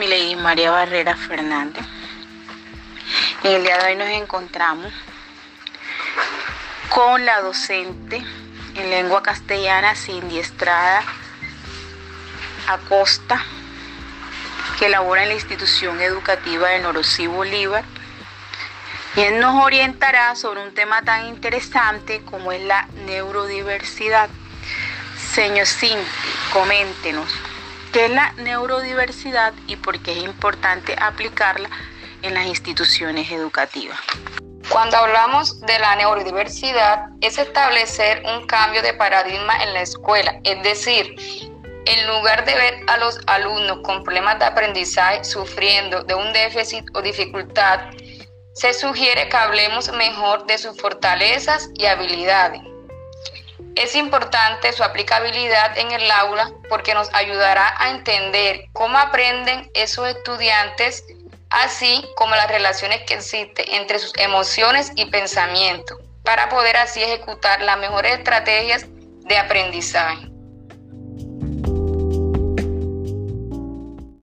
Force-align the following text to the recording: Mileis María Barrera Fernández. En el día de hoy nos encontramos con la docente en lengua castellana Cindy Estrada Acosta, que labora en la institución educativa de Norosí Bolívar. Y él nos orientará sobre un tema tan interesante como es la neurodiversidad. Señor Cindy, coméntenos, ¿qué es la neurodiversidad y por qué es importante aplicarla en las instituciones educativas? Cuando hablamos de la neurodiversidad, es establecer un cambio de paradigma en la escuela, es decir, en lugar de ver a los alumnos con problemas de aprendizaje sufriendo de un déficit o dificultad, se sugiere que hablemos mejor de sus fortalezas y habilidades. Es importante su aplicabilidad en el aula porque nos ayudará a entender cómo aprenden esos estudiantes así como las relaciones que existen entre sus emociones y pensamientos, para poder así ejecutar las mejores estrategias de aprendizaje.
Mileis 0.00 0.34
María 0.38 0.70
Barrera 0.70 1.14
Fernández. 1.14 1.84
En 3.44 3.52
el 3.52 3.62
día 3.64 3.76
de 3.76 3.90
hoy 3.90 3.96
nos 3.96 4.08
encontramos 4.08 4.90
con 6.88 7.26
la 7.26 7.42
docente 7.42 8.24
en 8.76 8.88
lengua 8.88 9.22
castellana 9.22 9.94
Cindy 9.94 10.38
Estrada 10.38 11.02
Acosta, 12.66 13.44
que 14.78 14.88
labora 14.88 15.24
en 15.24 15.28
la 15.28 15.34
institución 15.34 16.00
educativa 16.00 16.70
de 16.70 16.78
Norosí 16.78 17.26
Bolívar. 17.26 17.84
Y 19.16 19.20
él 19.20 19.38
nos 19.38 19.62
orientará 19.62 20.34
sobre 20.34 20.62
un 20.62 20.72
tema 20.72 21.02
tan 21.02 21.26
interesante 21.26 22.22
como 22.22 22.52
es 22.52 22.62
la 22.62 22.88
neurodiversidad. 23.04 24.30
Señor 25.34 25.66
Cindy, 25.66 26.08
coméntenos, 26.54 27.30
¿qué 27.92 28.04
es 28.04 28.10
la 28.10 28.32
neurodiversidad 28.34 29.52
y 29.66 29.76
por 29.76 30.00
qué 30.00 30.12
es 30.12 30.24
importante 30.24 30.94
aplicarla 31.00 31.68
en 32.22 32.34
las 32.34 32.46
instituciones 32.46 33.30
educativas? 33.30 33.98
Cuando 34.70 34.96
hablamos 34.96 35.60
de 35.62 35.78
la 35.78 35.96
neurodiversidad, 35.96 37.06
es 37.20 37.38
establecer 37.38 38.22
un 38.24 38.46
cambio 38.46 38.82
de 38.82 38.94
paradigma 38.94 39.62
en 39.64 39.74
la 39.74 39.82
escuela, 39.82 40.38
es 40.44 40.62
decir, 40.62 41.16
en 41.86 42.06
lugar 42.06 42.44
de 42.44 42.54
ver 42.54 42.74
a 42.86 42.98
los 42.98 43.18
alumnos 43.26 43.80
con 43.82 44.04
problemas 44.04 44.38
de 44.38 44.44
aprendizaje 44.44 45.24
sufriendo 45.24 46.04
de 46.04 46.14
un 46.14 46.32
déficit 46.32 46.84
o 46.94 47.02
dificultad, 47.02 47.80
se 48.52 48.72
sugiere 48.74 49.28
que 49.28 49.36
hablemos 49.36 49.90
mejor 49.92 50.46
de 50.46 50.58
sus 50.58 50.80
fortalezas 50.80 51.70
y 51.74 51.86
habilidades. 51.86 52.69
Es 53.76 53.94
importante 53.94 54.72
su 54.72 54.82
aplicabilidad 54.82 55.78
en 55.78 55.92
el 55.92 56.10
aula 56.10 56.50
porque 56.68 56.94
nos 56.94 57.12
ayudará 57.14 57.74
a 57.78 57.90
entender 57.90 58.64
cómo 58.72 58.98
aprenden 58.98 59.70
esos 59.74 60.08
estudiantes 60.08 61.04
así 61.50 62.04
como 62.16 62.34
las 62.34 62.48
relaciones 62.48 63.02
que 63.02 63.14
existen 63.14 63.64
entre 63.68 63.98
sus 63.98 64.12
emociones 64.16 64.92
y 64.94 65.06
pensamientos, 65.06 65.98
para 66.24 66.48
poder 66.48 66.76
así 66.76 67.02
ejecutar 67.02 67.60
las 67.62 67.78
mejores 67.78 68.18
estrategias 68.18 68.86
de 68.88 69.36
aprendizaje. 69.36 70.29